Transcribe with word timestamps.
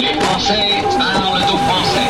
Les 0.00 0.20
Français 0.20 0.82
parlent 0.96 1.34
le 1.34 1.40
dos 1.40 1.58
français. 1.58 2.08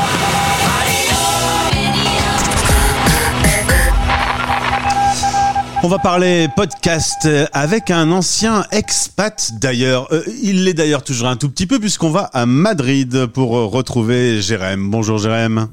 On 5.82 5.88
va 5.88 5.98
parler 5.98 6.48
podcast 6.54 7.28
avec 7.52 7.90
un 7.90 8.10
ancien 8.10 8.64
expat 8.72 9.52
d'ailleurs. 9.60 10.12
Euh, 10.12 10.22
il 10.42 10.64
l'est 10.64 10.74
d'ailleurs 10.74 11.02
toujours 11.02 11.28
un 11.28 11.36
tout 11.36 11.48
petit 11.48 11.66
peu 11.66 11.78
puisqu'on 11.78 12.10
va 12.10 12.24
à 12.32 12.46
Madrid 12.46 13.26
pour 13.26 13.50
retrouver 13.50 14.42
Jérém. 14.42 14.90
Bonjour 14.90 15.18
Jérém. 15.18 15.68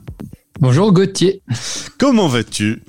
Bonjour 0.60 0.94
Gauthier. 0.94 1.42
Comment 1.98 2.28
vas-tu? 2.28 2.82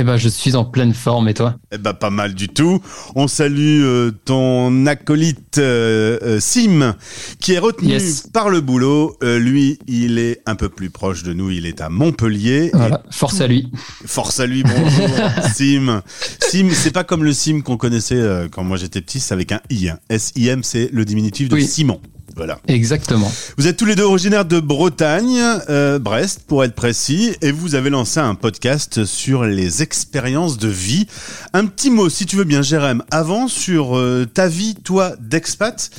Eh 0.00 0.04
ben, 0.04 0.16
je 0.16 0.28
suis 0.28 0.54
en 0.54 0.64
pleine 0.64 0.94
forme 0.94 1.28
et 1.28 1.34
toi? 1.34 1.56
Eh 1.72 1.78
ben, 1.78 1.92
pas 1.92 2.10
mal 2.10 2.32
du 2.34 2.48
tout. 2.48 2.80
On 3.16 3.26
salue 3.26 3.82
euh, 3.82 4.12
ton 4.24 4.86
acolyte 4.86 5.58
euh, 5.58 6.18
euh, 6.22 6.38
Sim 6.40 6.94
qui 7.40 7.54
est 7.54 7.58
retenu 7.58 7.88
Yes. 7.88 8.28
par 8.32 8.48
le 8.48 8.60
boulot. 8.60 9.16
Euh, 9.24 9.40
lui, 9.40 9.80
il 9.88 10.18
est 10.20 10.40
un 10.46 10.54
peu 10.54 10.68
plus 10.68 10.90
proche 10.90 11.24
de 11.24 11.32
nous. 11.32 11.50
Il 11.50 11.66
est 11.66 11.80
à 11.80 11.88
Montpellier. 11.88 12.70
Voilà, 12.74 13.02
force 13.10 13.40
à 13.40 13.48
lui. 13.48 13.72
Force 14.06 14.38
à 14.38 14.46
lui, 14.46 14.62
bonjour 14.62 15.08
Sim. 15.56 16.02
Sim, 16.48 16.68
c'est 16.72 16.92
pas 16.92 17.02
comme 17.02 17.24
le 17.24 17.32
Sim 17.32 17.62
qu'on 17.62 17.76
connaissait 17.76 18.46
quand 18.52 18.62
moi 18.62 18.76
j'étais 18.76 19.00
petit, 19.00 19.18
c'est 19.18 19.34
avec 19.34 19.50
un 19.50 19.60
I. 19.68 19.88
hein. 19.88 19.98
S-I-M, 20.10 20.62
c'est 20.62 20.90
le 20.92 21.04
diminutif 21.04 21.48
de 21.48 21.56
Oui. 21.56 21.66
Simon. 21.66 22.00
Voilà. 22.38 22.58
Exactement. 22.68 23.30
Vous 23.58 23.66
êtes 23.66 23.76
tous 23.76 23.84
les 23.84 23.96
deux 23.96 24.04
originaires 24.04 24.44
de 24.44 24.60
Bretagne, 24.60 25.40
euh, 25.68 25.98
Brest 25.98 26.42
pour 26.46 26.64
être 26.64 26.74
précis, 26.74 27.34
et 27.42 27.50
vous 27.50 27.74
avez 27.74 27.90
lancé 27.90 28.20
un 28.20 28.34
podcast 28.36 29.04
sur 29.04 29.44
les 29.44 29.82
expériences 29.82 30.56
de 30.56 30.68
vie. 30.68 31.06
Un 31.52 31.66
petit 31.66 31.90
mot, 31.90 32.08
si 32.08 32.26
tu 32.26 32.36
veux 32.36 32.44
bien, 32.44 32.62
Jérém, 32.62 33.02
avant 33.10 33.48
sur 33.48 33.98
euh, 33.98 34.24
ta 34.32 34.48
vie, 34.48 34.76
toi, 34.76 35.14
d'expat. 35.20 35.90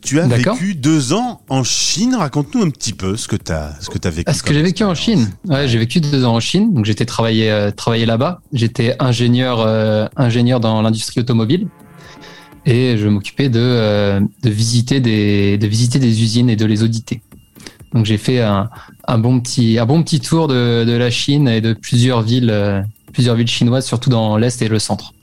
Tu 0.00 0.20
as 0.20 0.28
vécu 0.28 0.74
deux 0.74 1.12
ans 1.12 1.40
en 1.48 1.64
Chine. 1.64 2.14
Raconte-nous 2.14 2.62
un 2.62 2.70
petit 2.70 2.92
peu 2.92 3.16
ce 3.16 3.26
que 3.26 3.36
tu 3.36 3.50
as, 3.50 3.74
ce 3.80 3.90
que 3.90 3.98
as 4.06 4.10
vécu. 4.10 4.30
Est-ce 4.30 4.42
que 4.42 4.54
j'ai 4.54 4.62
vécu 4.62 4.84
en. 4.84 4.94
Chine? 4.94 5.30
Ouais, 5.46 5.68
j'ai 5.68 5.78
vécu 5.78 6.00
deux 6.00 6.24
ans 6.24 6.34
en 6.34 6.40
Chine. 6.40 6.72
Donc 6.72 6.84
j'étais 6.84 7.04
travaillé 7.04 7.50
euh, 7.50 7.70
travaillé 7.70 8.06
là-bas. 8.06 8.40
J'étais 8.52 8.94
ingénieur 9.00 9.60
euh, 9.60 10.06
ingénieur 10.16 10.60
dans 10.60 10.80
l'industrie 10.82 11.20
automobile 11.20 11.68
et 12.68 12.98
je 12.98 13.08
m'occupais 13.08 13.48
de 13.48 13.58
euh, 13.60 14.20
de 14.42 14.50
visiter 14.50 15.00
des 15.00 15.58
de 15.58 15.66
visiter 15.66 15.98
des 15.98 16.22
usines 16.22 16.50
et 16.50 16.56
de 16.56 16.66
les 16.66 16.82
auditer. 16.82 17.22
Donc 17.94 18.04
j'ai 18.04 18.18
fait 18.18 18.40
un, 18.42 18.68
un 19.06 19.18
bon 19.18 19.40
petit 19.40 19.78
un 19.78 19.86
bon 19.86 20.02
petit 20.02 20.20
tour 20.20 20.46
de, 20.46 20.84
de 20.84 20.92
la 20.92 21.10
Chine 21.10 21.48
et 21.48 21.62
de 21.62 21.72
plusieurs 21.72 22.20
villes 22.22 22.50
euh, 22.50 22.82
plusieurs 23.12 23.34
villes 23.34 23.48
chinoises, 23.48 23.86
surtout 23.86 24.10
dans 24.10 24.36
l'est 24.36 24.60
et 24.60 24.68
le 24.68 24.78
centre. 24.78 25.14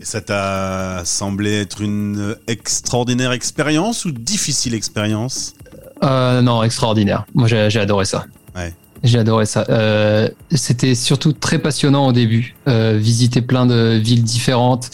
Et 0.00 0.06
ça 0.06 0.20
t'a 0.22 1.02
semblé 1.04 1.52
être 1.52 1.82
une 1.82 2.36
extraordinaire 2.48 3.32
expérience 3.32 4.06
ou 4.06 4.10
difficile 4.10 4.74
expérience? 4.74 5.54
Euh, 6.02 6.42
non, 6.42 6.62
extraordinaire. 6.62 7.24
Moi, 7.34 7.46
j'ai 7.46 7.78
adoré 7.78 8.04
ça. 8.04 8.24
Ouais. 8.56 8.74
J'ai 9.02 9.18
adoré 9.18 9.46
ça. 9.46 9.64
Euh, 9.68 10.28
C'était 10.50 10.94
surtout 10.94 11.32
très 11.32 11.58
passionnant 11.58 12.08
au 12.08 12.12
début. 12.12 12.54
Visiter 12.66 13.40
plein 13.40 13.66
de 13.66 14.00
villes 14.02 14.24
différentes, 14.24 14.90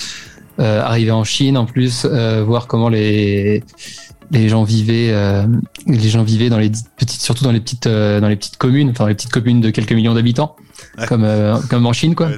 arriver 0.61 1.11
en 1.11 1.25
Chine 1.25 1.57
en 1.57 1.65
plus, 1.67 2.05
euh, 2.05 2.45
voir 2.45 2.67
comment 2.67 2.89
les 2.89 3.63
les 4.33 4.49
gens 4.49 4.63
vivaient, 4.63 5.11
euh, 5.11 5.45
les 5.89 6.09
gens 6.09 6.23
vivaient 6.23 6.51
dans 6.51 6.59
les 6.59 6.71
petites, 6.97 7.21
surtout 7.21 7.43
dans 7.43 7.51
les 7.51 7.59
petites, 7.61 7.89
euh, 7.89 8.21
dans 8.21 8.29
les 8.29 8.37
petites 8.37 8.59
communes, 8.59 8.91
enfin 8.91 9.09
les 9.09 9.15
petites 9.17 9.33
communes 9.33 9.61
de 9.61 9.71
quelques 9.71 9.93
millions 9.93 10.15
d'habitants, 10.15 10.55
Ouais. 10.99 11.07
comme 11.07 11.25
euh, 11.25 11.59
comme 11.69 11.85
en 11.87 11.93
Chine 11.93 12.15
quoi. 12.15 12.29
Ouais, 12.29 12.37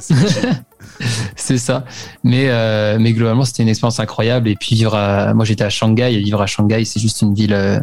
c'est 1.37 1.59
ça. 1.59 1.85
Mais, 2.25 2.47
euh, 2.49 2.97
mais 2.99 3.13
globalement, 3.13 3.45
c'était 3.45 3.63
une 3.63 3.69
expérience 3.69 4.01
incroyable. 4.01 4.49
Et 4.49 4.57
puis 4.57 4.75
vivre 4.75 4.95
à, 4.95 5.35
moi 5.35 5.45
j'étais 5.45 5.65
à 5.65 5.71
Shanghai 5.71 6.15
et 6.15 6.19
vivre 6.19 6.41
à 6.41 6.47
Shanghai, 6.47 6.85
c'est 6.85 6.99
juste 7.01 7.21
une 7.23 7.35
ville, 7.35 7.53
euh, 7.55 7.79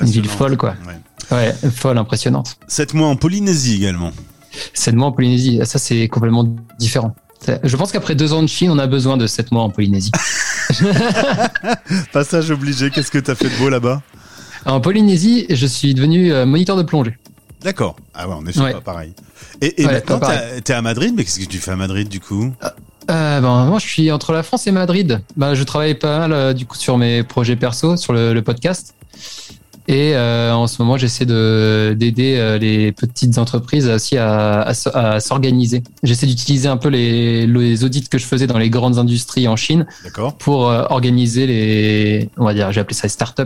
une 0.00 0.10
ville 0.10 0.28
folle 0.28 0.56
quoi. 0.56 0.74
Ouais. 0.86 0.94
Ouais, 1.36 1.70
folle, 1.70 1.98
impressionnante. 1.98 2.56
Sept 2.68 2.94
mois 2.94 3.08
en 3.08 3.16
Polynésie 3.16 3.76
également. 3.76 4.10
Sept 4.74 4.94
mois 4.94 5.06
en 5.08 5.12
Polynésie, 5.12 5.60
ça 5.64 5.78
c'est 5.78 6.08
complètement 6.08 6.44
différent. 6.78 7.14
Je 7.62 7.76
pense 7.76 7.92
qu'après 7.92 8.14
deux 8.14 8.32
ans 8.32 8.42
de 8.42 8.46
Chine, 8.48 8.70
on 8.70 8.78
a 8.78 8.86
besoin 8.86 9.16
de 9.16 9.26
sept 9.26 9.52
mois 9.52 9.62
en 9.62 9.70
Polynésie. 9.70 10.10
Passage 12.12 12.50
obligé, 12.50 12.90
qu'est-ce 12.90 13.10
que 13.10 13.18
t'as 13.18 13.34
fait 13.34 13.48
de 13.50 13.56
beau 13.58 13.68
là-bas? 13.68 14.02
En 14.66 14.80
Polynésie, 14.80 15.46
je 15.50 15.66
suis 15.66 15.94
devenu 15.94 16.32
euh, 16.32 16.46
moniteur 16.46 16.76
de 16.76 16.82
plongée. 16.82 17.16
D'accord. 17.62 17.96
Ah 18.14 18.28
ouais, 18.28 18.34
en 18.34 18.46
effet, 18.46 18.60
Ouais. 18.60 18.72
pas 18.72 18.80
pareil. 18.80 19.12
Et, 19.60 19.82
et 19.82 19.86
Ouais, 19.86 19.92
maintenant, 19.94 20.18
t'as- 20.20 20.60
t'es 20.60 20.72
à 20.72 20.82
Madrid, 20.82 21.12
mais 21.16 21.24
qu'est-ce 21.24 21.40
que 21.40 21.44
tu 21.44 21.58
fais 21.58 21.70
à 21.70 21.76
Madrid 21.76 22.08
du 22.08 22.20
coup? 22.20 22.52
Euh, 23.10 23.40
ben, 23.40 23.64
moi, 23.66 23.78
je 23.78 23.86
suis 23.86 24.10
entre 24.10 24.32
la 24.32 24.42
France 24.42 24.66
et 24.66 24.72
Madrid. 24.72 25.20
Ben, 25.36 25.54
je 25.54 25.62
travaille 25.64 25.94
pas 25.94 26.20
mal 26.20 26.32
euh, 26.32 26.52
du 26.54 26.66
coup 26.66 26.76
sur 26.76 26.96
mes 26.98 27.22
projets 27.22 27.56
perso, 27.56 27.96
sur 27.96 28.12
le, 28.12 28.32
le 28.32 28.42
podcast. 28.42 28.94
Et 29.86 30.14
euh, 30.16 30.54
en 30.54 30.66
ce 30.66 30.80
moment, 30.80 30.96
j'essaie 30.96 31.26
de 31.26 31.94
d'aider 31.98 32.36
euh, 32.38 32.56
les 32.56 32.90
petites 32.92 33.36
entreprises 33.36 33.86
aussi 33.88 34.16
à, 34.16 34.62
à, 34.62 35.20
s'organiser. 35.20 35.82
J'essaie 36.02 36.26
d'utiliser 36.26 36.68
un 36.68 36.78
peu 36.78 36.88
les, 36.88 37.46
les 37.46 37.84
audits 37.84 38.08
que 38.08 38.16
je 38.16 38.24
faisais 38.24 38.46
dans 38.46 38.56
les 38.56 38.70
grandes 38.70 38.98
industries 38.98 39.46
en 39.46 39.56
Chine 39.56 39.86
pour 40.38 40.70
euh, 40.70 40.84
organiser 40.88 41.46
les, 41.46 42.30
on 42.38 42.44
va 42.46 42.54
dire, 42.54 42.72
j'ai 42.72 42.80
appelé 42.80 42.94
ça 42.94 43.02
les 43.04 43.10
startups. 43.10 43.42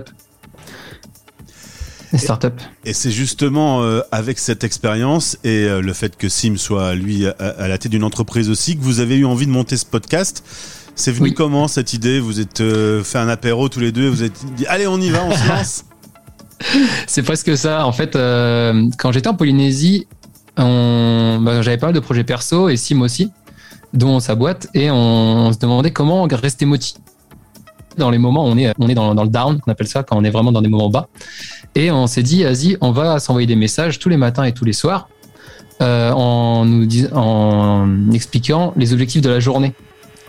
Les 2.12 2.18
startups. 2.18 2.46
Et 2.84 2.94
c'est 2.94 3.10
justement 3.10 3.82
euh, 3.82 4.00
avec 4.12 4.38
cette 4.38 4.64
expérience 4.64 5.36
et 5.44 5.64
euh, 5.64 5.82
le 5.82 5.92
fait 5.92 6.16
que 6.16 6.28
Sim 6.30 6.56
soit 6.56 6.94
lui 6.94 7.26
à, 7.26 7.32
à 7.32 7.68
la 7.68 7.76
tête 7.78 7.90
d'une 7.92 8.04
entreprise 8.04 8.48
aussi 8.48 8.78
que 8.78 8.82
vous 8.82 9.00
avez 9.00 9.16
eu 9.16 9.26
envie 9.26 9.44
de 9.46 9.50
monter 9.50 9.76
ce 9.76 9.84
podcast. 9.84 10.42
C'est 10.94 11.12
venu 11.12 11.28
Oui. 11.30 11.34
comment 11.34 11.68
cette 11.68 11.92
idée? 11.92 12.18
Vous 12.18 12.40
êtes 12.40 12.60
euh, 12.62 13.04
fait 13.04 13.18
un 13.18 13.28
apéro 13.28 13.68
tous 13.68 13.80
les 13.80 13.92
deux, 13.92 14.08
vous 14.08 14.22
êtes 14.22 14.42
dit 14.56 14.66
allez 14.66 14.86
on 14.86 14.98
y 15.00 15.10
va, 15.10 15.22
on 15.24 15.36
se 15.36 15.48
lance. 15.48 15.84
C'est 17.06 17.22
presque 17.22 17.56
ça. 17.56 17.86
En 17.86 17.92
fait, 17.92 18.16
euh, 18.16 18.88
quand 18.98 19.12
j'étais 19.12 19.28
en 19.28 19.34
Polynésie, 19.34 20.06
bah, 20.56 21.62
j'avais 21.62 21.78
pas 21.78 21.86
mal 21.86 21.94
de 21.94 22.00
projets 22.00 22.24
perso 22.24 22.68
et 22.68 22.76
Sim 22.76 23.00
aussi, 23.02 23.30
dont 23.92 24.20
sa 24.20 24.34
boîte, 24.34 24.68
et 24.74 24.90
on, 24.90 25.52
se 25.52 25.58
demandait 25.58 25.92
comment 25.92 26.26
rester 26.30 26.66
motivé 26.66 27.00
dans 27.96 28.10
les 28.10 28.18
moments 28.18 28.46
où 28.46 28.50
on 28.50 28.56
est, 28.56 28.94
dans, 28.94 29.24
le 29.24 29.28
down, 29.28 29.60
on 29.66 29.70
appelle 29.70 29.88
ça, 29.88 30.04
quand 30.04 30.16
on 30.16 30.24
est 30.24 30.30
vraiment 30.30 30.52
dans 30.52 30.62
des 30.62 30.68
moments 30.68 30.88
bas. 30.88 31.08
Et 31.74 31.90
on 31.90 32.06
s'est 32.06 32.22
dit, 32.22 32.44
vas-y, 32.44 32.76
on 32.80 32.92
va 32.92 33.18
s'envoyer 33.18 33.46
des 33.46 33.56
messages 33.56 33.98
tous 33.98 34.08
les 34.08 34.16
matins 34.16 34.44
et 34.44 34.52
tous 34.52 34.64
les 34.64 34.72
soirs 34.72 35.08
euh, 35.82 36.10
en 36.12 36.64
nous 36.64 36.86
en 37.12 38.10
expliquant 38.12 38.72
les 38.76 38.92
objectifs 38.92 39.22
de 39.22 39.30
la 39.30 39.40
journée. 39.40 39.74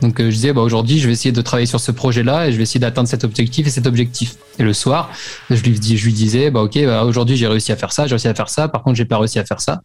Donc 0.01 0.19
euh, 0.21 0.25
je 0.29 0.35
disais, 0.35 0.53
bah, 0.53 0.61
aujourd'hui, 0.61 0.99
je 0.99 1.07
vais 1.07 1.13
essayer 1.13 1.31
de 1.31 1.41
travailler 1.41 1.65
sur 1.65 1.79
ce 1.79 1.91
projet-là 1.91 2.47
et 2.47 2.51
je 2.51 2.57
vais 2.57 2.63
essayer 2.63 2.79
d'atteindre 2.79 3.09
cet 3.09 3.23
objectif 3.23 3.67
et 3.67 3.69
cet 3.69 3.85
objectif. 3.87 4.35
Et 4.57 4.63
le 4.63 4.73
soir, 4.73 5.09
je 5.49 5.61
lui, 5.61 5.71
dis, 5.79 5.97
je 5.97 6.05
lui 6.05 6.13
disais, 6.13 6.51
bah, 6.51 6.61
ok, 6.61 6.77
bah, 6.85 7.03
aujourd'hui, 7.05 7.35
j'ai 7.37 7.47
réussi 7.47 7.71
à 7.71 7.75
faire 7.75 7.91
ça, 7.91 8.07
j'ai 8.07 8.11
réussi 8.15 8.27
à 8.27 8.33
faire 8.35 8.49
ça, 8.49 8.67
par 8.69 8.81
contre, 8.83 8.95
j'ai 8.95 9.05
pas 9.05 9.17
réussi 9.17 9.39
à 9.39 9.45
faire 9.45 9.59
ça. 9.61 9.81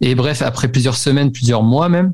Et 0.00 0.14
bref, 0.14 0.42
après 0.42 0.68
plusieurs 0.68 0.96
semaines, 0.96 1.32
plusieurs 1.32 1.62
mois 1.62 1.88
même, 1.88 2.12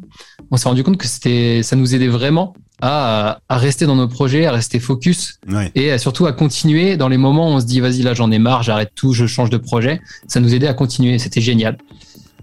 on 0.50 0.56
s'est 0.56 0.68
rendu 0.68 0.82
compte 0.84 0.96
que 0.96 1.06
c'était, 1.06 1.62
ça 1.62 1.76
nous 1.76 1.94
aidait 1.94 2.08
vraiment 2.08 2.54
à, 2.80 3.38
à 3.48 3.56
rester 3.58 3.86
dans 3.86 3.96
nos 3.96 4.08
projets, 4.08 4.46
à 4.46 4.52
rester 4.52 4.80
focus 4.80 5.38
Ouais. 5.48 5.70
et 5.74 5.90
à- 5.92 5.98
surtout 5.98 6.26
à 6.26 6.32
continuer 6.32 6.96
dans 6.96 7.08
les 7.08 7.16
moments 7.18 7.50
où 7.50 7.54
on 7.54 7.60
se 7.60 7.66
dit, 7.66 7.80
vas-y, 7.80 8.02
là, 8.02 8.14
j'en 8.14 8.30
ai 8.30 8.38
marre, 8.38 8.62
j'arrête 8.62 8.90
tout, 8.94 9.12
je 9.12 9.26
change 9.26 9.50
de 9.50 9.56
projet. 9.58 10.00
Ça 10.28 10.40
nous 10.40 10.54
aidait 10.54 10.66
à 10.68 10.74
continuer. 10.74 11.18
C'était 11.18 11.40
génial. 11.40 11.78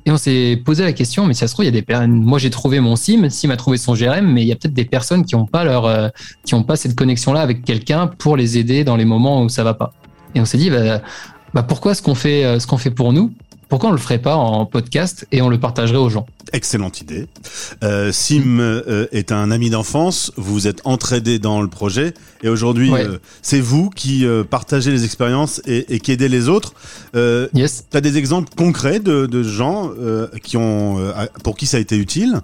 Et 0.05 0.11
on 0.11 0.17
s'est 0.17 0.59
posé 0.65 0.83
la 0.83 0.93
question, 0.93 1.25
mais 1.25 1.33
si 1.33 1.41
ça 1.41 1.47
se 1.47 1.53
trouve, 1.53 1.65
il 1.65 1.67
y 1.67 1.69
a 1.69 1.71
des 1.71 1.83
personnes. 1.83 2.23
Moi, 2.23 2.39
j'ai 2.39 2.49
trouvé 2.49 2.79
mon 2.79 2.95
SIM, 2.95 3.29
SIM 3.29 3.51
a 3.51 3.57
trouvé 3.57 3.77
son 3.77 3.93
GRM, 3.93 4.25
mais 4.25 4.41
il 4.41 4.47
y 4.47 4.51
a 4.51 4.55
peut-être 4.55 4.73
des 4.73 4.85
personnes 4.85 5.25
qui 5.25 5.35
n'ont 5.35 5.45
pas 5.45 5.63
leur, 5.63 5.85
euh, 5.85 6.09
qui 6.43 6.55
pas 6.63 6.75
cette 6.75 6.95
connexion-là 6.95 7.41
avec 7.41 7.63
quelqu'un 7.63 8.07
pour 8.07 8.35
les 8.35 8.57
aider 8.57 8.83
dans 8.83 8.95
les 8.95 9.05
moments 9.05 9.43
où 9.43 9.49
ça 9.49 9.63
va 9.63 9.73
pas. 9.73 9.93
Et 10.33 10.41
on 10.41 10.45
s'est 10.45 10.57
dit, 10.57 10.69
bah, 10.69 11.01
bah, 11.53 11.63
pourquoi 11.63 11.93
ce 11.93 12.01
qu'on 12.01 12.15
fait, 12.15 12.43
euh, 12.43 12.59
ce 12.59 12.65
qu'on 12.65 12.77
fait 12.77 12.91
pour 12.91 13.13
nous, 13.13 13.31
pourquoi 13.71 13.89
on 13.89 13.93
le 13.93 13.97
ferait 13.97 14.19
pas 14.19 14.35
en 14.35 14.65
podcast 14.65 15.25
et 15.31 15.41
on 15.41 15.47
le 15.47 15.57
partagerait 15.57 15.97
aux 15.97 16.09
gens 16.09 16.25
Excellente 16.51 16.99
idée. 16.99 17.27
Euh, 17.85 18.11
Sim 18.11 18.59
euh, 18.59 19.07
est 19.13 19.31
un 19.31 19.49
ami 19.49 19.69
d'enfance, 19.69 20.33
vous 20.35 20.51
vous 20.53 20.67
êtes 20.67 20.81
entraidés 20.83 21.39
dans 21.39 21.61
le 21.61 21.69
projet 21.69 22.13
et 22.43 22.49
aujourd'hui 22.49 22.91
Ouais. 22.91 23.05
euh, 23.05 23.17
c'est 23.41 23.61
vous 23.61 23.89
qui 23.89 24.25
euh, 24.25 24.43
partagez 24.43 24.91
les 24.91 25.05
expériences 25.05 25.61
et, 25.65 25.95
et 25.95 25.99
qui 26.01 26.11
aidez 26.11 26.27
les 26.27 26.49
autres. 26.49 26.73
Euh, 27.15 27.47
Yes. 27.53 27.85
tu 27.89 27.95
as 27.95 28.01
des 28.01 28.17
exemples 28.17 28.53
concrets 28.57 28.99
de, 28.99 29.25
de 29.25 29.41
gens 29.41 29.89
euh, 29.97 30.27
qui 30.43 30.57
ont, 30.57 30.99
euh, 30.99 31.13
pour 31.45 31.55
qui 31.55 31.65
ça 31.65 31.77
a 31.77 31.79
été 31.79 31.95
utile? 31.97 32.41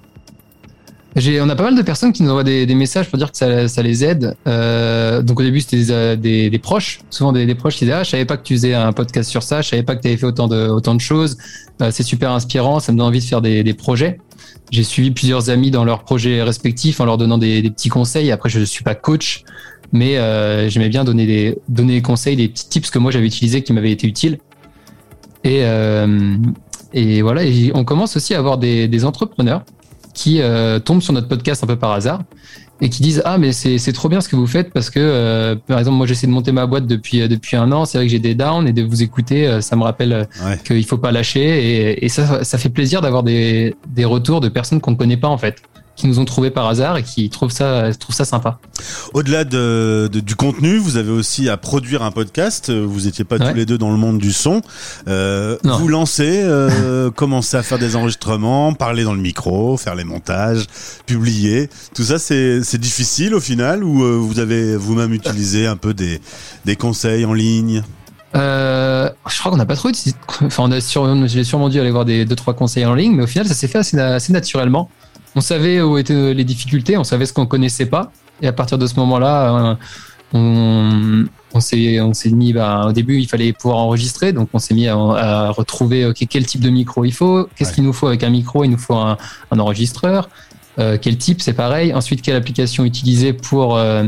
On 1.41 1.49
a 1.49 1.55
pas 1.55 1.63
mal 1.63 1.75
de 1.75 1.81
personnes 1.81 2.13
qui 2.13 2.21
nous 2.23 2.29
envoient 2.29 2.43
des, 2.43 2.75
messages 2.75 3.09
pour 3.09 3.17
dire 3.17 3.31
que 3.31 3.67
ça, 3.67 3.81
les 3.81 4.05
aide. 4.05 4.35
Euh, 4.47 5.21
donc 5.21 5.39
au 5.39 5.43
début 5.43 5.61
c'était 5.61 6.17
des, 6.17 6.51
euh, 6.53 6.59
proches, 6.59 6.99
souvent 7.09 7.31
des, 7.31 7.55
proches 7.55 7.75
qui 7.75 7.85
disaient 7.85 7.97
ah 7.97 8.03
je 8.03 8.09
savais 8.09 8.25
pas 8.25 8.37
que 8.37 8.43
tu 8.43 8.53
faisais 8.53 8.73
un 8.73 8.93
podcast 8.93 9.29
sur 9.29 9.41
ça, 9.41 9.61
je 9.61 9.69
savais 9.69 9.83
pas 9.83 9.95
que 9.95 10.01
tu 10.01 10.07
avais 10.09 10.17
fait 10.17 10.25
autant 10.25 10.47
de 10.47 11.01
choses. 11.01 11.37
Euh, 11.81 11.89
c'est 11.91 12.03
super 12.03 12.31
inspirant, 12.31 12.79
ça 12.79 12.91
me 12.91 12.97
donne 12.97 13.07
envie 13.07 13.19
de 13.19 13.25
faire 13.25 13.41
des, 13.41 13.73
projets. 13.73 14.19
J'ai 14.71 14.83
suivi 14.83 15.11
plusieurs 15.11 15.49
amis 15.49 15.71
dans 15.71 15.85
leurs 15.85 16.03
projets 16.03 16.41
respectifs 16.43 16.99
en 16.99 17.05
leur 17.05 17.17
donnant 17.17 17.37
des, 17.37 17.63
petits 17.63 17.89
conseils. 17.89 18.31
Après 18.31 18.49
je 18.49 18.59
suis 18.63 18.83
pas 18.83 18.95
coach, 18.95 19.43
mais 19.91 20.15
j'aimais 20.69 20.89
bien 20.89 21.03
donner 21.03 21.55
des 21.67 22.01
conseils, 22.03 22.35
des 22.35 22.47
petits 22.47 22.69
tips 22.69 22.91
que 22.91 22.99
moi 22.99 23.11
j'avais 23.11 23.27
utilisés 23.27 23.63
qui 23.63 23.73
m'avaient 23.73 23.91
été 23.91 24.05
utiles. 24.05 24.37
Et 25.43 27.21
voilà, 27.21 27.41
on 27.73 27.83
commence 27.85 28.17
aussi 28.17 28.35
à 28.35 28.37
avoir 28.37 28.59
des 28.59 29.05
entrepreneurs 29.05 29.63
qui 30.17 30.41
euh, 30.41 30.79
tombent 30.79 31.01
sur 31.01 31.13
notre 31.13 31.27
podcast 31.27 31.63
un 31.63 31.67
peu 31.67 31.75
par 31.75 31.91
hasard 31.91 32.21
et 32.81 32.89
qui 32.89 33.01
disent 33.01 33.21
ah 33.25 33.37
mais 33.37 33.51
c'est 33.53 33.77
c'est 33.77 33.93
trop 33.93 34.09
bien 34.09 34.19
ce 34.21 34.29
que 34.29 34.35
vous 34.35 34.47
faites 34.47 34.71
parce 34.73 34.89
que 34.89 34.99
euh, 34.99 35.55
par 35.55 35.79
exemple 35.79 35.97
moi 35.97 36.05
j'essaie 36.07 36.27
de 36.27 36.31
monter 36.31 36.51
ma 36.51 36.65
boîte 36.65 36.85
depuis 36.87 37.21
euh, 37.21 37.27
depuis 37.27 37.55
un 37.55 37.71
an. 37.71 37.85
C'est 37.85 37.97
vrai 37.97 38.05
que 38.07 38.11
j'ai 38.11 38.19
des 38.19 38.35
downs 38.35 38.67
et 38.67 38.73
de 38.73 38.83
vous 38.83 39.01
écouter 39.03 39.47
euh, 39.47 39.61
ça 39.61 39.75
me 39.75 39.83
rappelle 39.83 40.27
Ouais. 40.45 40.59
qu'il 40.65 40.85
faut 40.85 40.97
pas 40.97 41.11
lâcher. 41.11 41.45
Et, 41.91 42.05
et 42.05 42.09
ça 42.09 42.43
ça 42.43 42.57
fait 42.57 42.69
plaisir 42.69 43.01
d'avoir 43.01 43.23
des 43.23 43.75
des 43.99 44.05
retours 44.05 44.41
de 44.41 44.49
personnes 44.49 44.81
qu'on 44.81 44.91
ne 44.91 44.95
connaît 44.97 45.17
pas 45.17 45.27
en 45.29 45.37
fait 45.37 45.55
qui 45.97 46.07
nous 46.07 46.19
ont 46.19 46.25
trouvé 46.25 46.51
par 46.51 46.67
hasard 46.67 46.95
et 46.97 47.03
qui 47.03 47.29
trouvent 47.29 47.51
ça 47.51 47.89
trouvent 47.99 48.15
ça 48.15 48.23
sympa 48.23 48.59
Au-delà 49.13 49.43
de, 49.43 50.07
de- 50.11 50.19
du 50.19 50.35
contenu, 50.35 50.77
vous 50.77 50.95
avez 50.95 51.11
aussi 51.11 51.49
à 51.49 51.57
produire 51.57 52.03
un 52.03 52.11
podcast. 52.11 52.71
Vous 52.71 53.07
étiez 53.07 53.25
pas 53.25 53.37
Ouais. 53.37 53.49
tous 53.51 53.55
les 53.57 53.65
deux 53.65 53.77
dans 53.77 53.89
le 53.91 53.97
monde 53.97 54.19
du 54.19 54.31
son. 54.31 54.61
Euh, 55.07 55.57
vous 55.63 55.87
lancez, 55.87 56.41
euh, 56.43 57.09
commencez 57.15 57.57
à 57.57 57.63
faire 57.63 57.79
des 57.79 57.95
enregistrements, 57.95 58.73
parler 58.73 59.03
dans 59.03 59.13
le 59.13 59.19
micro, 59.21 59.75
faire 59.77 59.95
les 59.95 60.03
montages, 60.03 60.65
publier. 61.05 61.69
Tout 61.95 62.03
ça, 62.03 62.19
c'est 62.19 62.77
difficile 62.77 63.33
au 63.33 63.39
final 63.41 63.83
ou 63.83 64.03
euh, 64.03 64.15
vous 64.15 64.39
avez 64.39 64.75
vous-même 64.77 65.13
utilisé 65.13 65.65
un 65.67 65.75
peu 65.77 65.93
des, 65.93 66.21
des 66.65 66.75
conseils 66.75 67.25
en 67.25 67.33
ligne? 67.33 67.81
Euh, 68.35 69.09
je 69.29 69.39
crois 69.39 69.51
qu'on 69.51 69.57
n'a 69.57 69.65
pas 69.65 69.75
trop 69.75 69.89
utilisé. 69.89 70.15
Enfin, 70.43 70.63
on 70.63 70.71
a 70.71 70.81
sur, 70.81 71.25
j'ai 71.27 71.43
sûrement 71.43 71.69
dû 71.69 71.79
aller 71.79 71.91
voir 71.91 72.05
des 72.05 72.25
deux 72.25 72.35
trois 72.35 72.53
conseils 72.53 72.85
en 72.85 72.93
ligne, 72.93 73.15
mais 73.15 73.23
au 73.23 73.27
final, 73.27 73.47
ça 73.47 73.53
s'est 73.53 73.67
fait 73.67 73.79
assez 73.79 74.31
naturellement. 74.33 74.89
On 75.37 75.41
savait 75.41 75.81
où 75.81 75.97
étaient 75.99 76.33
les 76.33 76.43
difficultés, 76.43 76.97
on 76.97 77.03
savait 77.03 77.27
ce 77.27 77.33
qu'on 77.33 77.45
connaissait 77.45 77.85
pas, 77.85 78.11
et 78.41 78.47
à 78.47 78.53
partir 78.53 78.77
de 78.79 78.87
ce 78.87 78.95
moment-là, 78.95 79.35
euh, 79.71 79.75
on, 80.33 81.25
on 81.53 81.59
s'est 81.59 82.31
mis. 82.31 82.53
Bah, 82.53 82.85
au 82.87 82.91
début, 82.91 83.19
il 83.19 83.27
fallait 83.27 83.53
pouvoir 83.53 83.77
enregistrer, 83.77 84.33
donc 84.33 84.49
on 84.53 84.57
s'est 84.59 84.73
mis 84.73 84.87
à, 84.87 84.95
à 84.95 85.49
retrouver 85.51 86.11
quel 86.27 86.45
type 86.47 86.61
de 86.61 86.71
micro 86.71 87.05
il 87.05 87.11
faut, 87.13 87.47
qu'est-ce 87.55 87.69
Ouais. 87.69 87.75
qu'il 87.75 87.83
nous 87.83 87.93
faut 87.93 88.07
avec 88.07 88.23
un 88.23 88.31
micro, 88.31 88.63
il 88.63 88.69
nous 88.71 88.79
faut 88.79 88.95
un, 88.95 89.15
un 89.51 89.59
enregistreur, 89.59 90.27
euh, 90.79 90.97
quel 90.99 91.17
type, 91.17 91.39
c'est 91.41 91.53
pareil. 91.53 91.93
Ensuite, 91.93 92.23
quelle 92.23 92.35
application 92.35 92.83
utiliser 92.83 93.31
pour 93.33 93.77
euh, 93.77 94.05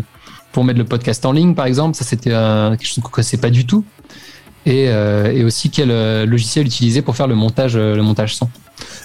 pour 0.51 0.63
mettre 0.63 0.79
le 0.79 0.85
podcast 0.85 1.23
en 1.27 1.31
ligne, 1.31 1.53
par 1.53 1.67
exemple. 1.67 1.95
Ça, 1.95 2.05
c'était 2.05 2.31
euh, 2.33 2.71
quelque 2.71 2.87
chose 2.87 3.03
qu'on 3.03 3.11
connaissait 3.11 3.37
pas 3.37 3.51
du 3.51 3.65
tout. 3.67 3.85
Et, 4.65 4.85
et 4.85 5.43
aussi 5.43 5.69
quel 5.71 5.89
logiciel 6.25 6.65
utiliser 6.65 7.01
pour 7.01 7.15
faire 7.15 7.27
le 7.27 7.33
montage, 7.35 7.75
le 7.77 8.01
montage 8.03 8.35
son. 8.35 8.49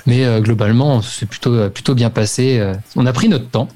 Mais 0.07 0.25
euh, 0.25 0.41
globalement, 0.41 1.01
c'est 1.03 1.27
plutôt, 1.27 1.69
plutôt 1.71 1.95
bien 1.95 2.11
passé. 2.11 2.59
euh. 2.59 2.75
On 2.97 3.07
a 3.07 3.13
pris 3.13 3.29
notre 3.29 3.49
temps, 3.49 3.69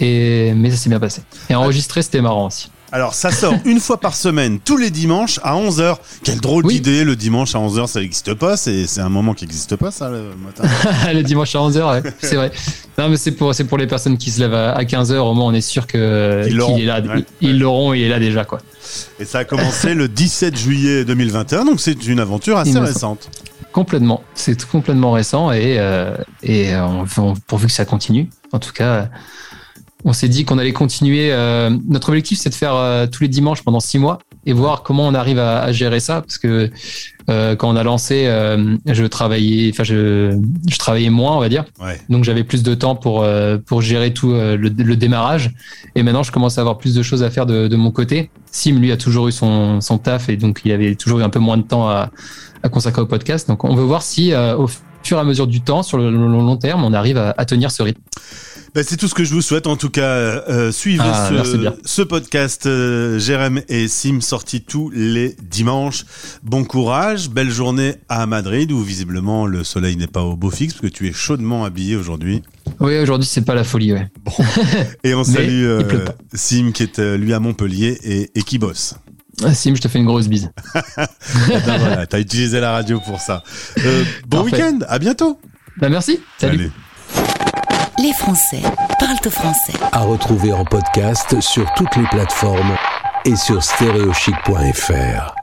et, 0.00 0.52
mais 0.54 0.70
ça 0.70 0.76
s'est 0.76 0.90
bien 0.90 1.00
passé. 1.00 1.22
Et 1.50 1.54
enregistrer, 1.54 2.02
c'était 2.02 2.20
marrant 2.20 2.46
aussi. 2.46 2.70
Alors, 2.92 3.12
ça 3.12 3.32
sort 3.32 3.54
une 3.64 3.80
fois 3.80 3.98
par 3.98 4.14
semaine, 4.14 4.60
tous 4.64 4.76
les 4.76 4.90
dimanches 4.90 5.40
à 5.42 5.56
11h. 5.56 5.96
Quelle 6.22 6.40
drôle 6.40 6.64
Oui. 6.64 6.74
d'idée, 6.74 7.02
le 7.02 7.16
dimanche 7.16 7.56
à 7.56 7.58
11h, 7.58 7.88
ça 7.88 7.98
n'existe 7.98 8.34
pas. 8.34 8.56
C'est 8.56 8.86
c'est 8.86 9.00
un 9.00 9.08
moment 9.08 9.34
qui 9.34 9.44
n'existe 9.44 9.74
pas, 9.74 9.90
ça, 9.90 10.10
le 10.10 10.30
matin. 10.36 10.62
le 11.12 11.22
dimanche 11.22 11.56
à 11.56 11.58
11h, 11.58 12.04
c'est 12.22 12.36
vrai. 12.36 12.52
Non, 12.96 13.08
mais 13.08 13.16
c'est 13.16 13.32
pour, 13.32 13.52
c'est 13.52 13.64
pour 13.64 13.78
les 13.78 13.88
personnes 13.88 14.16
qui 14.16 14.30
se 14.30 14.38
lèvent 14.38 14.54
à, 14.54 14.80
15h. 14.84 15.16
Au 15.16 15.34
moins, 15.34 15.46
on 15.46 15.54
est 15.54 15.60
sûr 15.60 15.88
que, 15.88 16.42
Ils 16.44 16.48
qu'il 16.50 16.56
l'auront. 16.56 16.76
est 16.78 16.84
là. 16.84 17.00
Ouais. 17.00 17.24
Ils 17.40 17.50
ils 17.50 17.58
l'auront, 17.58 17.94
il 17.94 18.02
est 18.02 18.08
là 18.08 18.20
déjà, 18.20 18.44
quoi. 18.44 18.60
Et 19.18 19.24
ça 19.24 19.38
a 19.38 19.44
commencé 19.44 19.94
le 19.94 20.06
17 20.06 20.56
juillet 20.56 21.04
2021, 21.04 21.64
donc 21.64 21.80
c'est 21.80 22.06
une 22.06 22.20
aventure 22.20 22.58
assez 22.58 22.78
récente. 22.78 23.28
Complètement. 23.74 24.22
C'est 24.34 24.64
complètement 24.66 25.10
récent 25.10 25.50
et, 25.50 25.80
euh, 25.80 26.16
et 26.44 26.72
euh, 26.72 26.86
on, 27.18 27.34
pourvu 27.34 27.66
que 27.66 27.72
ça 27.72 27.84
continue. 27.84 28.30
En 28.52 28.60
tout 28.60 28.72
cas, 28.72 29.10
on 30.04 30.12
s'est 30.12 30.28
dit 30.28 30.44
qu'on 30.44 30.58
allait 30.58 30.72
continuer. 30.72 31.32
euh, 31.32 31.70
notre 31.88 32.08
objectif, 32.10 32.38
c'est 32.38 32.50
de 32.50 32.54
faire 32.54 32.74
euh, 32.74 33.06
tous 33.06 33.22
les 33.22 33.28
dimanches 33.28 33.62
pendant 33.62 33.80
six 33.80 33.98
mois 33.98 34.18
et 34.46 34.52
voir 34.52 34.82
comment 34.82 35.06
on 35.06 35.14
arrive 35.14 35.38
à, 35.38 35.62
à 35.62 35.72
gérer 35.72 36.00
ça. 36.00 36.20
Parce 36.20 36.38
que 36.38 36.70
euh, 37.30 37.56
quand 37.56 37.70
on 37.70 37.76
a 37.76 37.82
lancé, 37.82 38.26
euh, 38.26 38.76
je 38.86 39.04
travaillais, 39.04 39.70
enfin, 39.72 39.84
je, 39.84 40.38
je 40.68 40.78
travaillais 40.78 41.08
moins, 41.10 41.36
on 41.36 41.40
va 41.40 41.48
dire. 41.48 41.64
Ouais. 41.80 41.98
Donc 42.10 42.24
j'avais 42.24 42.44
plus 42.44 42.62
de 42.62 42.74
temps 42.74 42.96
pour 42.96 43.22
euh, 43.22 43.56
pour 43.64 43.80
gérer 43.80 44.12
tout 44.12 44.32
euh, 44.32 44.56
le, 44.56 44.68
le 44.68 44.96
démarrage. 44.96 45.52
Et 45.94 46.02
maintenant, 46.02 46.22
je 46.22 46.32
commence 46.32 46.58
à 46.58 46.60
avoir 46.60 46.76
plus 46.76 46.94
de 46.94 47.02
choses 47.02 47.22
à 47.22 47.30
faire 47.30 47.46
de, 47.46 47.66
de 47.68 47.76
mon 47.76 47.90
côté. 47.90 48.30
Sim, 48.50 48.78
lui, 48.78 48.92
a 48.92 48.96
toujours 48.98 49.28
eu 49.28 49.32
son, 49.32 49.80
son 49.80 49.96
taf 49.98 50.28
et 50.28 50.36
donc 50.36 50.60
il 50.64 50.72
avait 50.72 50.94
toujours 50.96 51.20
eu 51.20 51.22
un 51.22 51.30
peu 51.30 51.40
moins 51.40 51.56
de 51.56 51.62
temps 51.62 51.88
à, 51.88 52.10
à 52.62 52.68
consacrer 52.68 53.00
au 53.00 53.06
podcast. 53.06 53.48
Donc 53.48 53.64
on 53.64 53.74
veut 53.74 53.84
voir 53.84 54.02
si 54.02 54.32
euh, 54.32 54.56
au 54.56 54.68
fur 55.04 55.18
et 55.18 55.20
à 55.20 55.24
mesure 55.24 55.46
du 55.46 55.60
temps, 55.60 55.82
sur 55.82 55.98
le, 55.98 56.10
long 56.10 56.56
terme, 56.56 56.84
on 56.84 56.92
arrive 56.92 57.18
à, 57.18 57.34
à 57.36 57.44
tenir 57.44 57.70
ce 57.70 57.82
rythme. 57.82 58.00
Ben, 58.74 58.82
c'est 58.84 58.96
tout 58.96 59.06
ce 59.06 59.14
que 59.14 59.22
je 59.22 59.32
vous 59.32 59.40
souhaite. 59.40 59.68
En 59.68 59.76
tout 59.76 59.88
cas, 59.88 60.02
euh, 60.02 60.72
suivez 60.72 61.04
Ah, 61.04 61.30
ce, 61.84 62.02
podcast 62.02 62.66
euh, 62.66 63.20
Jérém 63.20 63.62
et 63.68 63.86
Sim 63.86 64.20
sorti 64.20 64.62
tous 64.62 64.90
les 64.90 65.36
dimanches. 65.48 66.04
Bon 66.42 66.64
courage, 66.64 67.30
belle 67.30 67.52
journée 67.52 67.94
à 68.08 68.26
Madrid 68.26 68.72
où 68.72 68.80
visiblement 68.82 69.46
le 69.46 69.62
soleil 69.62 69.96
n'est 69.96 70.08
pas 70.08 70.22
au 70.22 70.34
beau 70.34 70.50
fixe 70.50 70.74
parce 70.74 70.90
que 70.90 70.96
tu 70.96 71.06
es 71.06 71.12
chaudement 71.12 71.64
habillé 71.64 71.94
aujourd'hui. 71.94 72.42
Oui, 72.80 72.98
aujourd'hui, 72.98 73.28
c'est 73.30 73.44
pas 73.44 73.54
la 73.54 73.62
folie, 73.62 73.92
ouais. 73.92 74.08
Et 75.04 75.14
on 75.14 75.22
salue 75.24 75.66
euh. 75.66 76.06
Sim 76.32 76.72
qui 76.74 76.82
est 76.82 76.98
euh, 76.98 77.16
lui 77.16 77.32
à 77.32 77.38
Montpellier 77.38 77.96
et, 78.02 78.30
et 78.34 78.42
qui 78.42 78.58
bosse. 78.58 78.96
Ah, 79.42 79.54
Sim, 79.54 79.74
je 79.74 79.80
te 79.80 79.88
fais 79.88 79.98
une 79.98 80.06
grosse 80.06 80.28
bise. 80.28 80.50
Eh 81.50 81.58
ben 81.66 81.78
voilà, 81.78 82.06
t'as 82.06 82.20
utilisé 82.20 82.60
la 82.60 82.72
radio 82.72 83.00
pour 83.00 83.20
ça. 83.20 83.42
Euh, 83.78 84.04
bon 84.26 84.42
week-end, 84.42 84.78
à 84.88 84.98
bientôt. 84.98 85.40
Bah, 85.78 85.88
merci. 85.88 86.20
Salut. 86.38 86.54
Allez. 86.54 86.70
Les 87.98 88.12
Français 88.12 88.62
parlent 88.98 89.16
au 89.24 89.30
français. 89.30 89.72
à 89.92 90.00
retrouver 90.00 90.52
en 90.52 90.64
podcast 90.64 91.40
sur 91.40 91.72
toutes 91.74 91.94
les 91.96 92.06
plateformes 92.08 92.76
et 93.24 93.36
sur 93.36 93.62
stéréochic.fr. 93.62 95.34